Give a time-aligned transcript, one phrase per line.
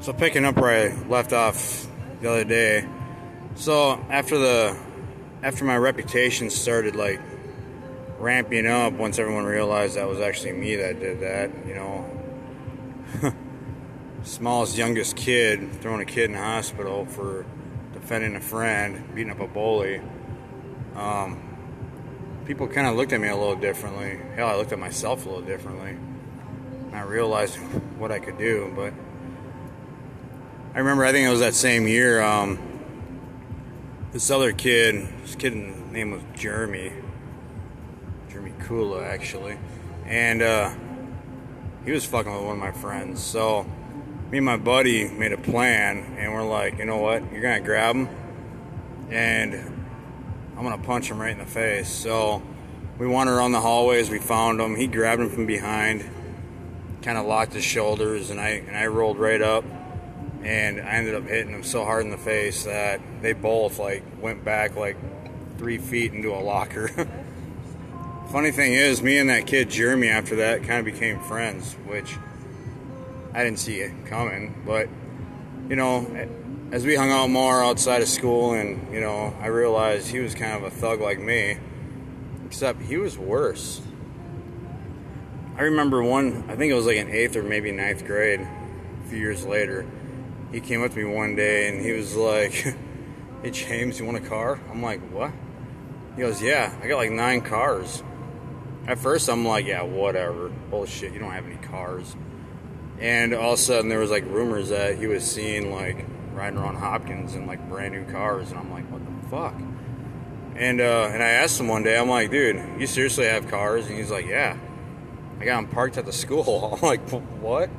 [0.00, 1.88] So picking up where I left off
[2.20, 2.88] the other day.
[3.56, 4.78] So after the
[5.42, 7.20] after my reputation started like
[8.18, 12.14] ramping up once everyone realized that was actually me that did that, you know.
[14.22, 17.44] Smallest youngest kid throwing a kid in the hospital for
[17.92, 20.00] defending a friend, beating up a bully.
[20.94, 21.42] Um,
[22.46, 24.20] people kind of looked at me a little differently.
[24.36, 25.96] Hell, I looked at myself a little differently.
[26.92, 27.56] I realized
[27.98, 28.92] what I could do, but
[30.74, 32.20] I remember I think it was that same year.
[32.20, 32.58] Um,
[34.12, 36.92] this other kid, this kid name was Jeremy,
[38.28, 39.58] Jeremy Kula actually,
[40.04, 40.70] and uh,
[41.86, 43.22] he was fucking with one of my friends.
[43.22, 43.64] So
[44.30, 47.32] me and my buddy made a plan, and we're like, you know what?
[47.32, 48.08] You're gonna grab him,
[49.10, 49.54] and
[50.54, 51.88] I'm gonna punch him right in the face.
[51.88, 52.42] So
[52.98, 54.10] we wandered around the hallways.
[54.10, 54.76] We found him.
[54.76, 56.04] He grabbed him from behind,
[57.00, 59.64] kind of locked his shoulders, and I and I rolled right up
[60.42, 64.02] and I ended up hitting them so hard in the face that they both like
[64.20, 64.96] went back like
[65.58, 66.88] three feet into a locker.
[68.30, 72.16] Funny thing is, me and that kid Jeremy after that kind of became friends, which
[73.34, 74.62] I didn't see it coming.
[74.64, 74.88] But
[75.68, 76.28] you know,
[76.70, 80.34] as we hung out more outside of school, and you know, I realized he was
[80.34, 81.58] kind of a thug like me,
[82.46, 83.80] except he was worse.
[85.56, 89.08] I remember one, I think it was like in eighth or maybe ninth grade, a
[89.08, 89.84] few years later
[90.52, 92.52] he came up to me one day and he was like,
[93.42, 94.60] Hey James, you want a car?
[94.70, 95.32] I'm like, What?
[96.16, 98.02] He goes, Yeah, I got like nine cars.
[98.86, 100.48] At first, I'm like, Yeah, whatever.
[100.48, 102.16] Bullshit, you don't have any cars.
[103.00, 106.58] And all of a sudden, there was like rumors that he was seen like riding
[106.58, 108.50] around Hopkins in like brand new cars.
[108.50, 109.54] And I'm like, What the fuck?
[110.56, 113.86] And, uh, and I asked him one day, I'm like, Dude, you seriously have cars?
[113.86, 114.56] And he's like, Yeah.
[115.40, 116.76] I got them parked at the school.
[116.82, 117.70] I'm like, What?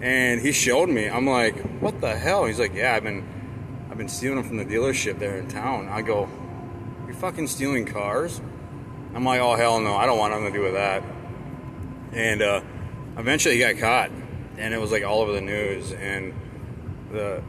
[0.00, 1.08] And he showed me.
[1.08, 2.44] I'm like, what the hell?
[2.46, 3.26] He's like, yeah, I've been,
[3.90, 5.88] I've been stealing them from the dealership there in town.
[5.88, 6.28] I go,
[7.06, 8.40] you're fucking stealing cars?
[9.14, 11.02] I'm like, oh hell no, I don't want nothing to do with that.
[12.12, 12.62] And uh,
[13.16, 14.10] eventually he got caught,
[14.58, 15.92] and it was like all over the news.
[15.92, 16.34] And
[17.12, 17.42] the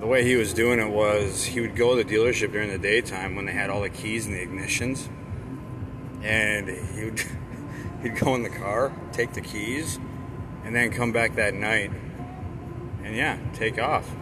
[0.00, 2.78] the way he was doing it was he would go to the dealership during the
[2.78, 5.08] daytime when they had all the keys and the ignitions,
[6.22, 7.22] and he would
[8.02, 9.98] he'd go in the car, take the keys
[10.66, 11.92] and then come back that night
[13.04, 14.12] and yeah, take off.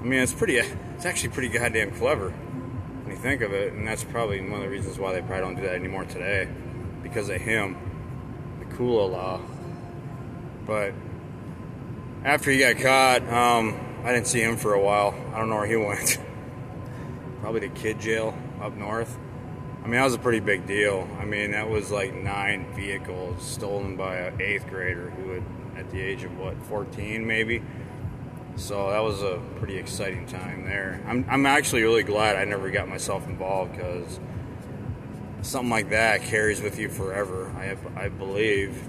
[0.00, 3.86] I mean, it's pretty, it's actually pretty goddamn clever when you think of it, and
[3.86, 6.48] that's probably one of the reasons why they probably don't do that anymore today
[7.02, 7.76] because of him,
[8.60, 9.40] the Kula law.
[10.64, 10.94] But
[12.24, 15.12] after he got caught, um, I didn't see him for a while.
[15.34, 16.18] I don't know where he went.
[17.40, 19.18] probably to kid jail up north.
[19.82, 21.08] I mean, that was a pretty big deal.
[21.18, 25.42] I mean, that was like nine vehicles stolen by an eighth grader who had,
[25.76, 27.62] at the age of what, 14 maybe.
[28.54, 31.02] So that was a pretty exciting time there.
[31.06, 34.20] I'm, I'm actually really glad I never got myself involved because
[35.40, 38.88] something like that carries with you forever, I, I believe.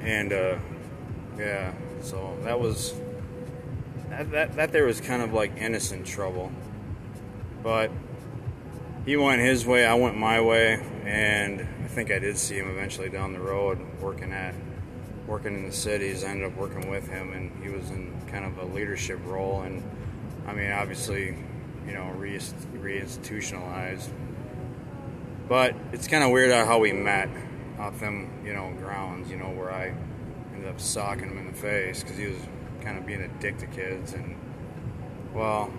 [0.00, 0.56] And uh,
[1.36, 2.94] yeah, so that was
[4.08, 6.50] that, that that there was kind of like innocent trouble,
[7.62, 7.90] but
[9.04, 12.70] he went his way, I went my way, and I think I did see him
[12.70, 14.54] eventually down the road working at
[15.26, 16.24] working in the cities.
[16.24, 19.62] I ended up working with him, and he was in kind of a leadership role.
[19.62, 19.82] And
[20.46, 21.36] I mean, obviously,
[21.86, 24.08] you know, re- reinstitutionalized.
[25.48, 27.28] But it's kind of weird how we met
[27.78, 29.30] off them, you know, grounds.
[29.30, 29.94] You know, where I
[30.52, 32.40] ended up socking him in the face because he was
[32.82, 34.36] kind of being a dick to kids, and
[35.32, 35.72] well,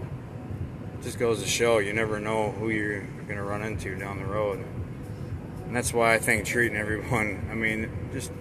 [1.04, 4.26] just goes to show you never know who you're going to run into down the
[4.26, 4.64] road.
[5.66, 8.32] And that's why I think treating everyone, I mean, just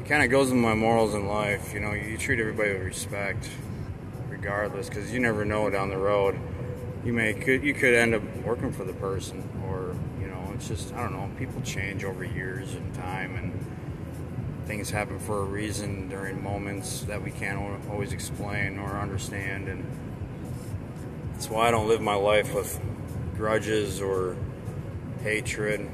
[0.00, 1.72] it kind of goes with my morals in life.
[1.72, 3.48] You know, you treat everybody with respect,
[4.28, 6.38] regardless, because you never know down the road.
[7.04, 10.68] You may could you could end up working for the person, or you know, it's
[10.68, 11.30] just I don't know.
[11.38, 17.22] People change over years and time, and things happen for a reason during moments that
[17.22, 19.84] we can't always explain or understand, and
[21.36, 22.80] that's why I don't live my life with
[23.36, 24.38] grudges or
[25.22, 25.86] hatred.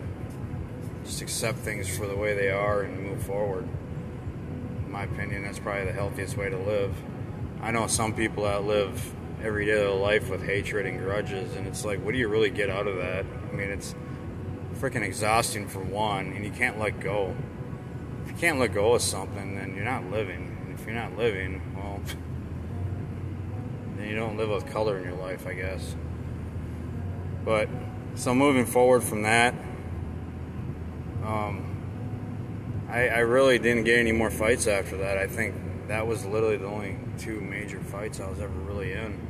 [1.05, 3.69] Just accept things for the way they are and move forward.
[4.87, 6.95] In my opinion, that's probably the healthiest way to live.
[7.61, 9.13] I know some people that live
[9.43, 12.29] every day of their life with hatred and grudges, and it's like, what do you
[12.29, 13.27] really get out of that?
[13.51, 13.97] I mean, it's
[14.79, 17.35] freaking exhausting for one, and you can't let go.
[18.25, 20.57] If you can't let go of something, then you're not living.
[20.65, 22.01] And if you're not living, well,
[24.05, 25.95] you don't live with color in your life, I guess.
[27.45, 27.69] But
[28.15, 29.55] so moving forward from that,
[31.25, 35.19] um, I, I really didn't get any more fights after that.
[35.19, 35.55] I think
[35.89, 39.21] that was literally the only two major fights I was ever really in.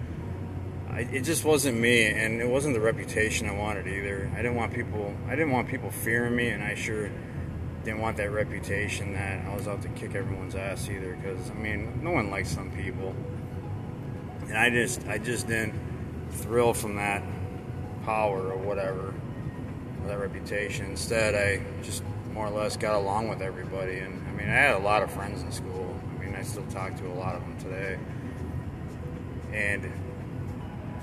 [0.90, 4.30] I, it just wasn't me, and it wasn't the reputation I wanted either.
[4.34, 5.14] I didn't want people.
[5.26, 7.10] I didn't want people fearing me, and I sure
[7.84, 11.16] didn't want that reputation that I was out to kick everyone's ass either.
[11.16, 13.14] Because I mean, no one likes some people,
[14.48, 15.74] and I just, I just didn't
[16.30, 17.22] thrill from that
[18.04, 19.14] power or whatever,
[20.02, 20.86] or that reputation.
[20.86, 22.02] Instead, I just
[22.32, 25.10] more or less got along with everybody, and I mean, I had a lot of
[25.10, 25.94] friends in school.
[26.16, 27.98] I mean, I still talk to a lot of them today,
[29.52, 29.92] and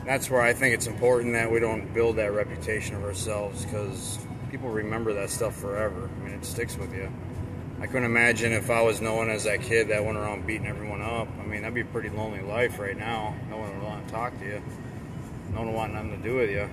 [0.06, 4.18] that's where I think it's important that we don't build that reputation of ourselves because
[4.50, 6.10] people remember that stuff forever.
[6.20, 7.12] I mean, it sticks with you.
[7.82, 11.02] I couldn't imagine if I was known as that kid that went around beating everyone
[11.02, 11.30] up.
[11.40, 13.34] I mean, that'd be a pretty lonely life right now.
[13.50, 14.62] No one would want to talk to you.
[15.52, 16.70] No one would want nothing to do with you.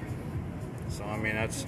[0.88, 1.64] So, I mean, that's.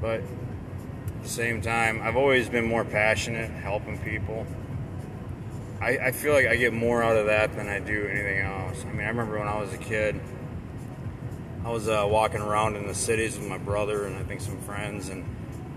[0.00, 4.46] But at the same time, I've always been more passionate helping people.
[5.80, 8.84] I, I feel like I get more out of that than I do anything else.
[8.84, 10.18] I mean, I remember when I was a kid,
[11.62, 14.58] I was uh, walking around in the cities with my brother and I think some
[14.60, 15.24] friends, and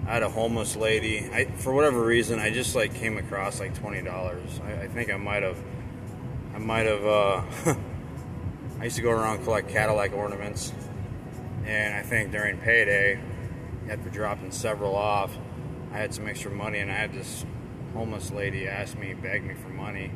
[0.07, 1.29] I had a homeless lady.
[1.31, 4.59] I, for whatever reason, I just like came across like twenty dollars.
[4.63, 5.57] I, I, think I might have,
[6.55, 7.05] I might have.
[7.05, 7.41] Uh,
[8.79, 10.73] I used to go around collect Cadillac ornaments,
[11.65, 13.19] and I think during payday,
[13.89, 15.37] after dropping several off,
[15.91, 17.45] I had some extra money, and I had this
[17.93, 20.11] homeless lady ask me, beg me for money.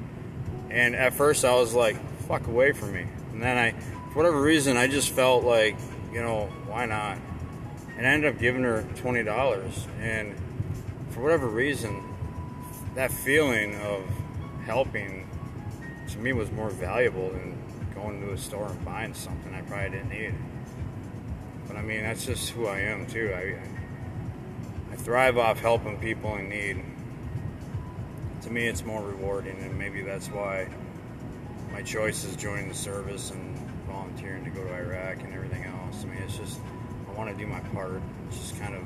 [0.70, 3.06] And at first I was like, fuck away from me.
[3.34, 3.72] And then I,
[4.12, 5.78] for whatever reason, I just felt like,
[6.12, 7.18] you know, why not?
[7.97, 9.88] And I ended up giving her $20.
[10.01, 10.36] And
[11.12, 12.03] for whatever reason,
[12.95, 14.03] that feeling of
[14.65, 15.27] helping
[16.09, 17.57] to me was more valuable than
[17.94, 20.33] going to a store and buying something I probably didn't need.
[21.68, 23.33] But I mean, that's just who I am too.
[23.33, 23.56] I,
[24.92, 26.83] I thrive off helping people in need
[28.45, 30.68] to me it's more rewarding and maybe that's why
[31.71, 33.57] my choice is joining the service and
[33.88, 36.03] volunteering to go to Iraq and everything else.
[36.03, 36.59] I mean it's just
[37.16, 38.02] want to do my part.
[38.28, 38.84] It's just kind of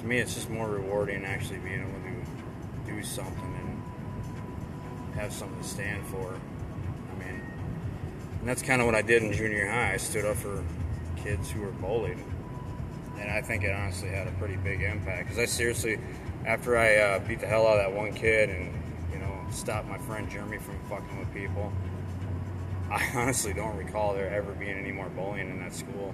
[0.00, 5.60] to me it's just more rewarding actually being able to do something and have something
[5.60, 6.34] to stand for.
[6.34, 7.40] I mean
[8.40, 9.94] and that's kind of what I did in junior high.
[9.94, 10.64] I stood up for
[11.16, 12.18] kids who were bullied.
[13.18, 15.98] And I think it honestly had a pretty big impact because I seriously
[16.44, 18.74] after I uh, beat the hell out of that one kid and
[19.12, 21.72] you know stopped my friend Jeremy from fucking with people,
[22.90, 26.12] I honestly don't recall there ever being any more bullying in that school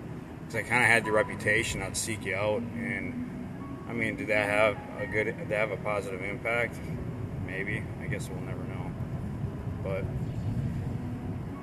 [0.48, 3.24] because I kind of had the reputation I'd seek you out and.
[3.86, 5.24] I mean, did that have a good?
[5.24, 6.78] Did that have a positive impact?
[7.46, 7.82] Maybe.
[8.02, 8.92] I guess we'll never know.
[9.82, 10.04] But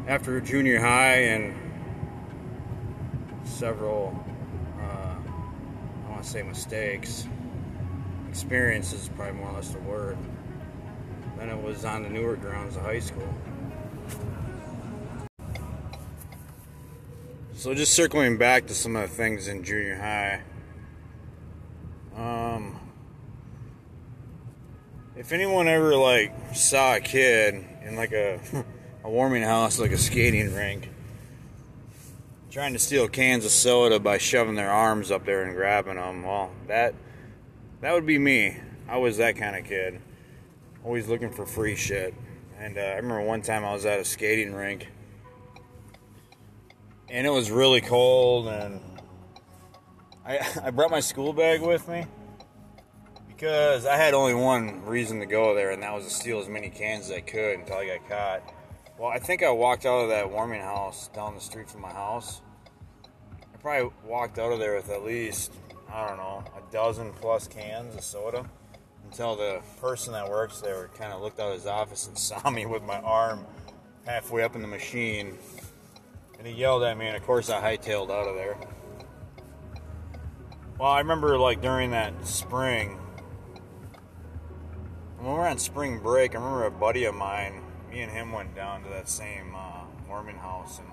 [0.08, 1.54] after junior high and
[3.44, 4.26] several,
[4.82, 5.16] uh,
[6.08, 7.28] I want to say mistakes,
[8.28, 10.18] experiences is probably more or less the word.
[11.38, 13.31] Then it was on the newer grounds of high school.
[17.66, 20.44] So just circling back to some of the things in junior high.
[22.16, 22.80] Um,
[25.16, 28.40] if anyone ever like saw a kid in like a
[29.04, 30.92] a warming house, like a skating rink,
[32.52, 36.22] trying to steal cans of soda by shoving their arms up there and grabbing them,
[36.22, 36.94] well, that
[37.82, 38.57] that would be me.
[38.88, 40.00] I was that kind of kid.
[40.84, 42.14] Always looking for free shit.
[42.60, 44.92] And uh, I remember one time I was at a skating rink.
[47.09, 48.47] And it was really cold.
[48.47, 48.80] And
[50.26, 52.06] I, I brought my school bag with me.
[53.28, 55.71] Because I had only one reason to go there.
[55.71, 58.54] And that was to steal as many cans as I could until I got caught.
[58.97, 61.92] Well, I think I walked out of that warming house down the street from my
[61.92, 62.42] house.
[63.42, 65.52] I probably walked out of there with at least
[65.95, 68.45] I don't know, a dozen plus cans of soda
[69.06, 72.50] until the person that works there kind of looked out of his office and saw
[72.50, 73.45] me with my arm
[74.06, 75.38] halfway up in the machine.
[76.45, 78.56] And he yelled at me, and of course, I hightailed out of there.
[80.78, 82.99] Well, I remember like during that spring,
[85.18, 88.31] when we were on spring break, I remember a buddy of mine, me and him
[88.31, 90.87] went down to that same uh, warming house, and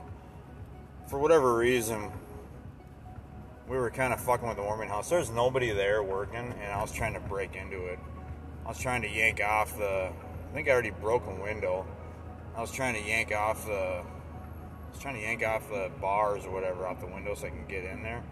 [1.06, 2.10] for whatever reason,
[3.68, 5.10] we were kind of fucking with the warming house.
[5.10, 7.98] There's nobody there working, and I was trying to break into it.
[8.64, 10.12] I was trying to yank off the.
[10.14, 11.84] I think I already broke a window.
[12.56, 14.02] I was trying to yank off the.
[14.92, 17.66] Was trying to yank off the bars or whatever off the window so I can
[17.66, 18.22] get in there.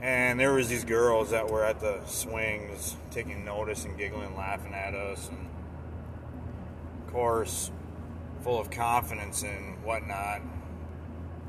[0.00, 4.74] And there was these girls that were at the swings taking notice and giggling, laughing
[4.74, 5.48] at us, and
[7.06, 7.70] of course,
[8.42, 10.42] full of confidence and whatnot.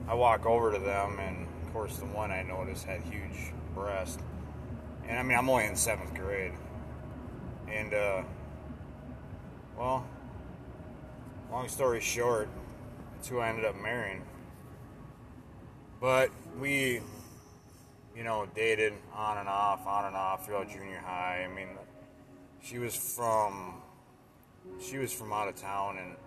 [0.07, 4.17] I walk over to them and of course, the one I noticed had huge breasts.
[4.17, 4.33] And
[5.07, 6.53] and I mean, I'm only in seventh grade.
[7.67, 8.23] And, uh,
[9.77, 10.05] well,
[11.51, 12.49] long story short,
[13.23, 14.21] that's who I ended up marrying.
[16.01, 16.99] But we,
[18.13, 21.47] you know, dated on and off, on and off throughout junior high.
[21.49, 21.69] I mean,
[22.61, 23.75] she was from,
[24.81, 26.17] she was from out of town, and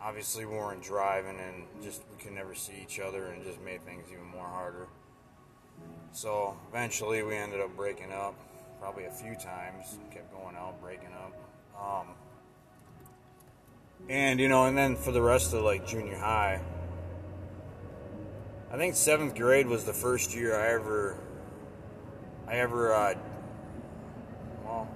[0.00, 3.84] obviously we weren't driving, and just we could never see each other, and just made
[3.84, 4.88] things even more harder.
[6.12, 8.34] So eventually we ended up breaking up,
[8.80, 11.34] probably a few times, kept going out, breaking up.
[11.78, 12.14] Um,
[14.08, 16.60] and you know, and then for the rest of like junior high,
[18.70, 21.18] I think seventh grade was the first year I ever,
[22.46, 23.14] I ever, uh,
[24.64, 24.88] well,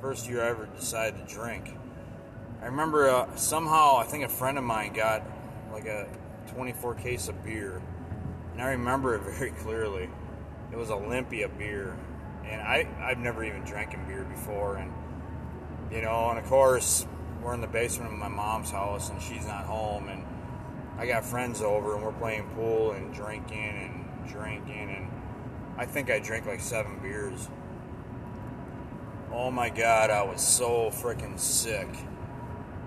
[0.00, 1.76] first year I ever decided to drink.
[2.62, 5.22] I remember uh, somehow I think a friend of mine got
[5.72, 6.08] like a
[6.48, 7.80] 24 case of beer,
[8.52, 10.08] and I remember it very clearly.
[10.72, 11.96] It was Olympia beer,
[12.44, 14.92] and I I've never even drank in beer before, and
[15.92, 17.06] you know, and of course
[17.46, 20.24] we're in the basement of my mom's house, and she's not home, and
[20.98, 25.08] I got friends over, and we're playing pool and drinking and drinking, and
[25.78, 27.48] I think I drank like seven beers.
[29.32, 31.86] Oh my god, I was so freaking sick.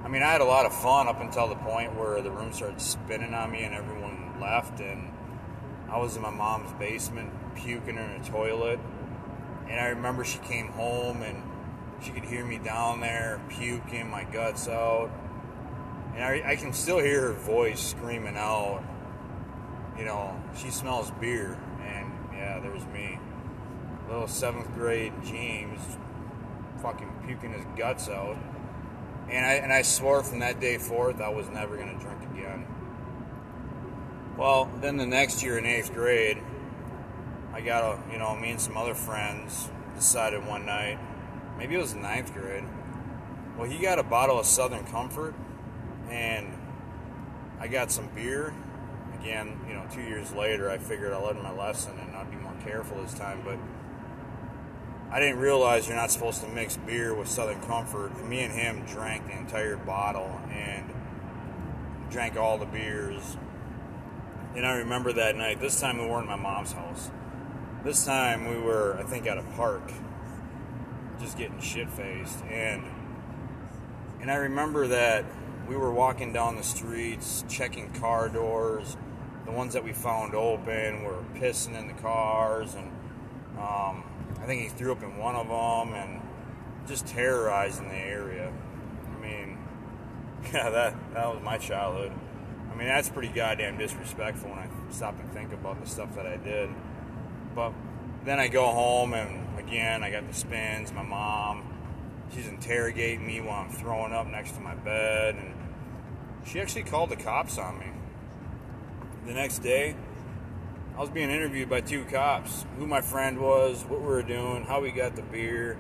[0.03, 2.51] I mean, I had a lot of fun up until the point where the room
[2.51, 5.09] started spinning on me and everyone left, and
[5.89, 8.79] I was in my mom's basement puking in the toilet.
[9.69, 11.43] And I remember she came home and
[12.01, 15.09] she could hear me down there puking my guts out.
[16.15, 18.83] And I, I can still hear her voice screaming out,
[19.97, 21.57] you know, she smells beer.
[21.81, 23.19] And yeah, there was me.
[24.09, 25.79] Little seventh grade James
[26.81, 28.37] fucking puking his guts out.
[29.29, 32.21] And I, and I swore from that day forth I was never going to drink
[32.33, 32.65] again.
[34.37, 36.41] Well, then the next year in eighth grade,
[37.53, 40.97] I got a, you know, me and some other friends decided one night,
[41.59, 42.63] maybe it was ninth grade.
[43.55, 45.35] Well, he got a bottle of Southern Comfort,
[46.09, 46.47] and
[47.59, 48.51] I got some beer.
[49.21, 52.37] Again, you know, two years later, I figured I learned my lesson and I'd be
[52.37, 53.41] more careful this time.
[53.43, 53.57] But
[55.11, 58.15] I didn't realize you're not supposed to mix beer with Southern Comfort.
[58.15, 60.89] And me and him drank the entire bottle and
[62.09, 63.35] drank all the beers
[64.55, 65.59] and I remember that night.
[65.61, 67.11] This time we weren't in my mom's house.
[67.83, 69.91] This time we were, I think, at a park,
[71.19, 72.43] just getting shit faced.
[72.45, 72.83] And
[74.21, 75.25] and I remember that
[75.67, 78.97] we were walking down the streets, checking car doors.
[79.45, 82.87] The ones that we found open were pissing in the cars, and
[83.57, 84.03] um,
[84.41, 86.21] I think he threw up in one of them, and
[86.87, 88.51] just terrorizing the area.
[89.15, 89.57] I mean,
[90.53, 92.11] yeah, that that was my childhood
[92.71, 96.25] I mean, that's pretty goddamn disrespectful when I stop and think about the stuff that
[96.25, 96.69] I did.
[97.55, 97.73] But
[98.25, 100.91] then I go home and again, I got the spins.
[100.91, 101.63] My mom,
[102.33, 105.53] she's interrogating me while I'm throwing up next to my bed, and
[106.45, 107.87] she actually called the cops on me.
[109.25, 109.95] The next day,
[110.97, 114.65] I was being interviewed by two cops who my friend was, what we were doing,
[114.65, 115.77] how we got the beer,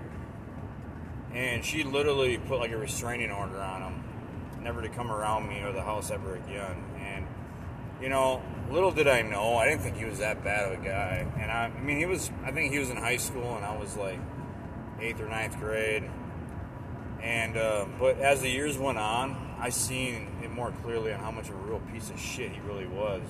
[1.33, 4.03] and she literally put like a restraining order on them
[4.61, 6.83] never to come around me or the house ever again.
[6.99, 7.25] And
[8.01, 8.41] you know,
[8.71, 11.27] little did I know, I didn't think he was that bad of a guy.
[11.39, 12.31] And I, I mean, he was.
[12.43, 14.19] I think he was in high school, and I was like
[14.99, 16.09] eighth or ninth grade.
[17.21, 21.31] And uh, but as the years went on, I seen it more clearly on how
[21.31, 23.21] much of a real piece of shit he really was.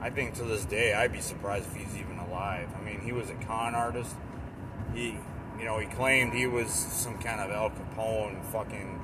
[0.00, 2.68] I think to this day, I'd be surprised if he's even alive.
[2.78, 4.14] I mean, he was a con artist.
[4.94, 5.18] He,
[5.58, 9.00] you know, he claimed he was some kind of Al Capone fucking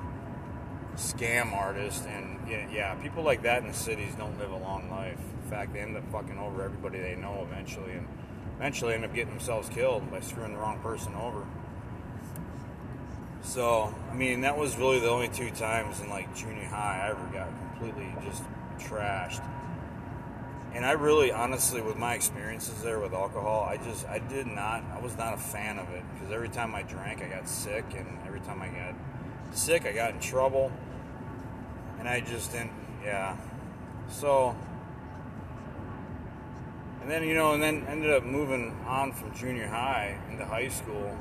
[0.95, 5.19] scam artist, and yeah, people like that in the cities don't live a long life.
[5.43, 8.07] In fact, they end up fucking over everybody they know eventually, and
[8.57, 11.45] eventually end up getting themselves killed by screwing the wrong person over.
[13.43, 17.09] So, I mean, that was really the only two times in like junior high I
[17.11, 18.43] ever got completely just
[18.79, 19.43] trashed.
[20.73, 24.83] And I really, honestly, with my experiences there with alcohol, I just, I did not,
[24.93, 27.85] I was not a fan of it because every time I drank, I got sick,
[27.95, 28.93] and every time I got
[29.55, 30.71] sick, I got in trouble,
[31.99, 32.71] and I just didn't,
[33.03, 33.37] yeah.
[34.09, 34.55] So,
[37.01, 40.67] and then, you know, and then ended up moving on from junior high into high
[40.67, 41.17] school,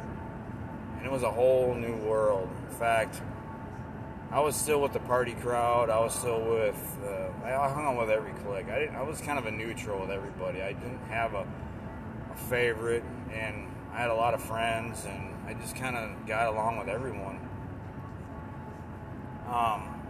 [0.96, 2.48] and it was a whole new world.
[2.68, 3.22] In fact,
[4.30, 5.90] I was still with the party crowd.
[5.90, 6.98] I was still with.
[7.06, 8.68] Uh, I hung on with every clique.
[8.68, 8.96] I didn't.
[8.96, 10.60] I was kind of a neutral with everybody.
[10.60, 11.46] I didn't have a,
[12.32, 16.48] a favorite, and I had a lot of friends, and I just kind of got
[16.48, 17.38] along with everyone.
[19.50, 20.00] Um,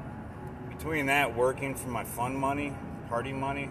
[0.76, 2.74] between that, working for my fun money,
[3.08, 3.68] party money,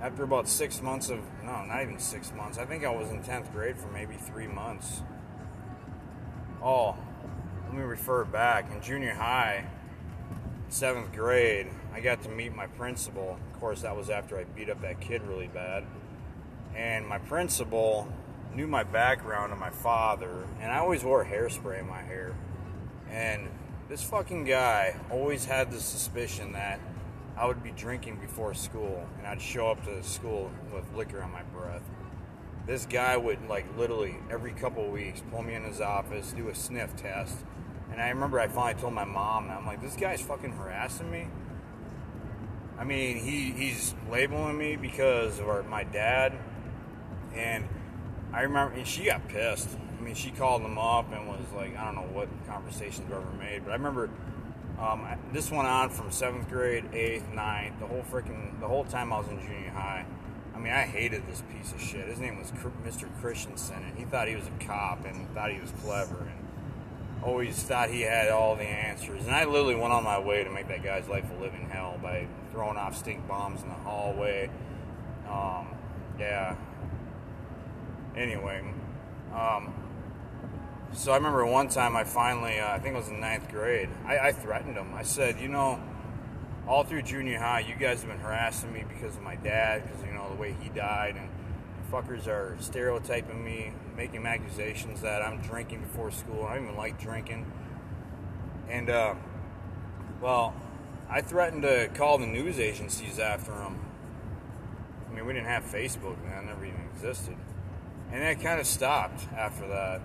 [0.00, 2.58] after about six months of no, not even six months.
[2.58, 5.02] I think I was in tenth grade for maybe three months.
[6.62, 6.96] Oh,
[7.64, 8.70] let me refer back.
[8.72, 9.66] In junior high,
[10.68, 13.38] seventh grade, I got to meet my principal.
[13.52, 15.84] Of course, that was after I beat up that kid really bad.
[16.76, 18.12] And my principal
[18.54, 22.34] knew my background and my father, and I always wore hairspray in my hair.
[23.10, 23.48] And
[23.88, 26.78] this fucking guy always had the suspicion that
[27.36, 31.32] I would be drinking before school, and I'd show up to school with liquor on
[31.32, 31.82] my breath.
[32.66, 36.48] This guy would, like, literally every couple of weeks pull me in his office, do
[36.48, 37.36] a sniff test.
[37.90, 41.10] And I remember I finally told my mom, and I'm like, this guy's fucking harassing
[41.10, 41.28] me.
[42.78, 46.34] I mean, he, he's labeling me because of our, my dad.
[47.34, 47.66] And
[48.32, 49.70] I remember, and she got pissed.
[49.98, 53.16] I mean, she called him up and was like, I don't know what conversations were
[53.16, 54.08] ever made, but I remember
[54.78, 59.12] um, this went on from seventh grade, eighth, ninth, the whole freaking, the whole time
[59.12, 60.06] I was in junior high.
[60.54, 62.06] I mean, I hated this piece of shit.
[62.06, 62.50] His name was
[62.84, 63.08] Mr.
[63.20, 66.48] Christensen, and he thought he was a cop and thought he was clever and
[67.22, 69.26] always thought he had all the answers.
[69.26, 71.98] And I literally went on my way to make that guy's life a living hell
[72.02, 74.50] by throwing off stink bombs in the hallway.
[75.28, 75.68] Um,
[76.18, 76.56] yeah.
[78.16, 78.62] Anyway,
[79.34, 79.72] um,
[80.92, 83.88] so I remember one time I finally, uh, I think it was in ninth grade,
[84.06, 84.92] I, I threatened him.
[84.94, 85.80] I said, you know,
[86.66, 90.04] all through junior high, you guys have been harassing me because of my dad, because,
[90.04, 91.28] you know, the way he died, and
[91.92, 96.44] fuckers are stereotyping me, making accusations that I'm drinking before school.
[96.44, 97.50] I don't even like drinking.
[98.68, 99.14] And, uh,
[100.20, 100.54] well,
[101.08, 103.78] I threatened to call the news agencies after him.
[105.08, 107.36] I mean, we didn't have Facebook then, never even existed.
[108.12, 110.02] And that kind of stopped after that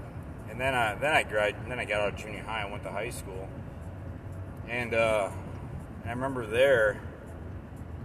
[0.49, 2.83] and then I then I grad then I got out of junior high and went
[2.83, 3.47] to high school,
[4.67, 5.29] and uh,
[6.05, 7.01] I remember there,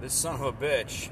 [0.01, 1.11] this son of a bitch,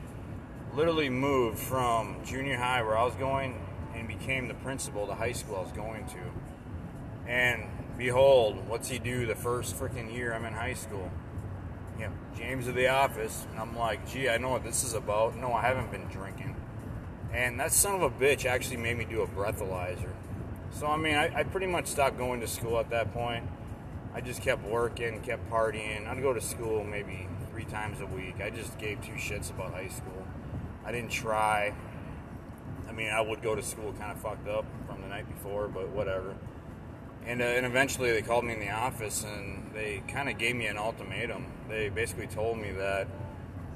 [0.74, 3.60] literally moved from junior high where I was going
[3.94, 7.64] and became the principal the high school I was going to, and
[7.96, 11.10] behold, what's he do the first freaking year I'm in high school?
[11.98, 15.36] Know, James of the office, and I'm like, gee, I know what this is about.
[15.36, 16.54] No, I haven't been drinking.
[17.32, 20.12] And that son of a bitch actually made me do a breathalyzer.
[20.78, 23.48] So, I mean, I, I, pretty much stopped going to school at that point.
[24.12, 26.06] I just kept working, kept partying.
[26.06, 28.42] I'd go to school maybe three times a week.
[28.42, 30.26] I just gave two shits about high school.
[30.84, 31.72] I didn't try.
[32.86, 35.66] I mean, I would go to school kind of fucked up from the night before,
[35.66, 36.34] but whatever.
[37.24, 40.56] And, uh, and eventually they called me in the office and they kind of gave
[40.56, 41.46] me an ultimatum.
[41.70, 43.08] They basically told me that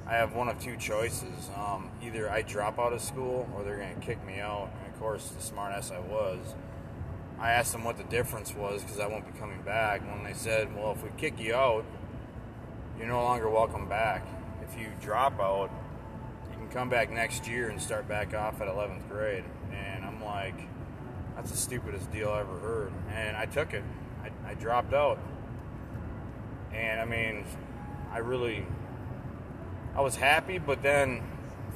[0.06, 1.48] I have one of two choices.
[1.56, 4.68] Um, either I drop out of school or they're going to kick me out.
[4.84, 6.54] And of course, the smartass I was,
[7.40, 10.02] I asked them what the difference was because I won't be coming back.
[10.06, 11.86] When they said, well, if we kick you out,
[12.98, 14.26] you're no longer welcome back.
[14.62, 15.70] If you drop out,
[16.50, 19.44] you can come back next year and start back off at 11th grade.
[19.72, 20.54] And I'm like,
[21.34, 22.92] that's the stupidest deal I ever heard.
[23.10, 23.84] And I took it.
[24.22, 25.18] I, I dropped out.
[26.74, 27.46] And I mean,
[28.12, 28.66] I really,
[29.96, 31.22] I was happy, but then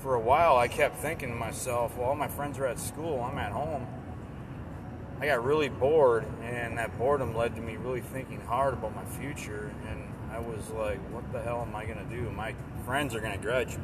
[0.02, 3.22] for a while I kept thinking to myself, well, all my friends are at school,
[3.22, 3.86] I'm at home
[5.24, 9.06] I got really bored, and that boredom led to me really thinking hard about my
[9.06, 9.72] future.
[9.88, 12.30] And I was like, what the hell am I going to do?
[12.30, 13.80] My friends are going to gradu-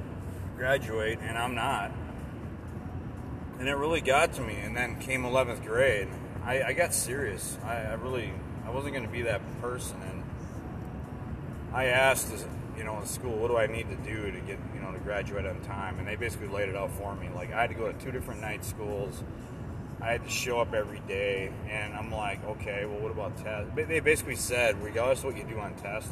[0.58, 1.92] graduate, and I'm not.
[3.58, 4.56] And it really got to me.
[4.56, 6.08] And then came 11th grade.
[6.44, 7.56] I, I got serious.
[7.64, 8.34] I, I really,
[8.66, 9.96] I wasn't going to be that person.
[10.02, 10.22] And
[11.72, 12.34] I asked,
[12.76, 14.98] you know, in school, what do I need to do to get, you know, to
[14.98, 15.98] graduate on time?
[15.98, 17.30] And they basically laid it out for me.
[17.34, 19.22] Like I had to go to two different night schools
[20.02, 23.74] I had to show up every day, and I'm like, okay, well, what about test?
[23.74, 26.08] They basically said, regardless of what you do on test,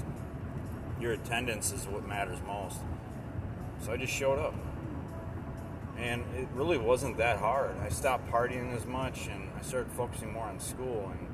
[1.00, 2.78] your attendance is what matters most.
[3.80, 4.54] So I just showed up,
[5.96, 7.76] and it really wasn't that hard.
[7.78, 11.10] I stopped partying as much, and I started focusing more on school.
[11.12, 11.28] And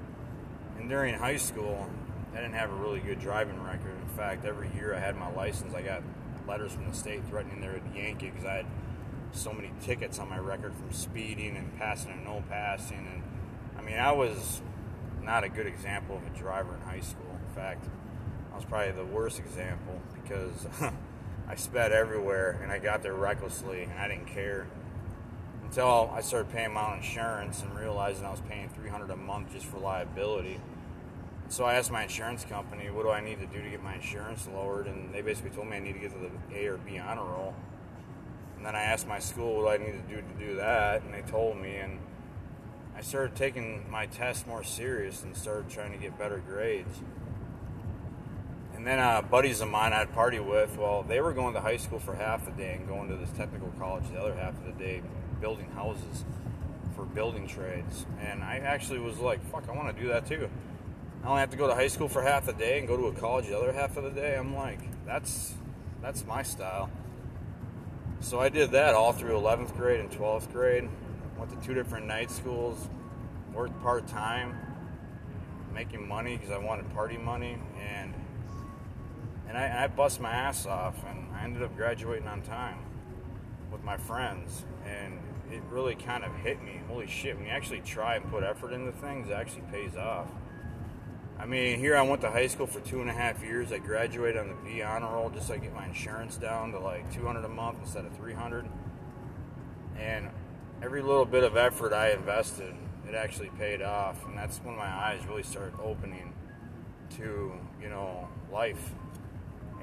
[0.78, 1.88] and during high school,
[2.32, 3.96] I didn't have a really good driving record.
[4.00, 6.02] In fact, every year I had my license, I got
[6.46, 8.66] letters from the state threatening they would yank it because I had
[9.34, 12.98] so many tickets on my record from speeding and passing and no passing.
[12.98, 13.22] And
[13.78, 14.62] I mean, I was
[15.22, 17.38] not a good example of a driver in high school.
[17.48, 17.86] In fact,
[18.52, 20.66] I was probably the worst example because
[21.48, 24.66] I sped everywhere and I got there recklessly and I didn't care
[25.64, 29.52] until I started paying my own insurance and realizing I was paying 300 a month
[29.52, 30.60] just for liability.
[31.48, 33.94] So I asked my insurance company, what do I need to do to get my
[33.94, 34.86] insurance lowered?
[34.86, 37.24] And they basically told me I need to get to the A or B honor
[37.24, 37.54] roll.
[38.64, 41.12] And then I asked my school what I needed to do to do that, and
[41.12, 41.76] they told me.
[41.76, 41.98] And
[42.96, 47.02] I started taking my test more serious and started trying to get better grades.
[48.74, 51.60] And And then uh, buddies of mine I'd party with, well, they were going to
[51.62, 54.52] high school for half the day and going to this technical college the other half
[54.58, 55.00] of the day,
[55.40, 56.22] building houses
[56.94, 58.04] for building trades.
[58.20, 60.50] And I actually was like, fuck, I want to do that too.
[61.24, 63.06] I only have to go to high school for half the day and go to
[63.06, 64.36] a college the other half of the day.
[64.36, 65.54] I'm like, that's
[66.02, 66.90] that's my style.
[68.24, 70.88] So I did that all through 11th grade and 12th grade.
[71.36, 72.88] Went to two different night schools,
[73.52, 74.56] worked part time,
[75.74, 78.14] making money because I wanted party money, and
[79.46, 82.78] and I, I bust my ass off, and I ended up graduating on time
[83.70, 85.18] with my friends, and
[85.52, 86.80] it really kind of hit me.
[86.88, 87.36] Holy shit!
[87.36, 90.28] When you actually try and put effort into things, it actually pays off.
[91.44, 93.70] I mean, here I went to high school for two and a half years.
[93.70, 96.78] I graduated on the B honor roll just so I get my insurance down to
[96.78, 98.66] like 200 a month instead of 300.
[100.00, 100.30] And
[100.82, 102.74] every little bit of effort I invested,
[103.06, 104.24] it actually paid off.
[104.24, 106.32] And that's when my eyes really started opening
[107.16, 108.92] to, you know, life.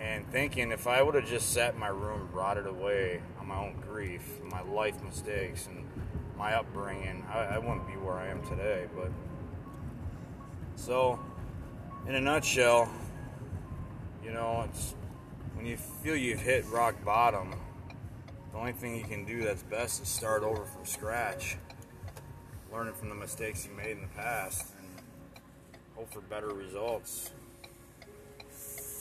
[0.01, 3.57] And thinking if I would have just sat in my room, rotted away on my
[3.57, 5.85] own grief, my life mistakes, and
[6.39, 8.87] my upbringing, I, I wouldn't be where I am today.
[8.95, 9.11] But
[10.75, 11.19] so
[12.07, 12.89] in a nutshell,
[14.23, 14.95] you know, it's
[15.53, 17.53] when you feel you've hit rock bottom,
[18.51, 21.57] the only thing you can do that's best is start over from scratch,
[22.71, 25.03] learning from the mistakes you made in the past, and
[25.95, 27.31] hope for better results.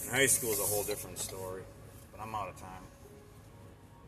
[0.04, 1.62] In high school is a whole different story,
[2.12, 2.89] but I'm out of time.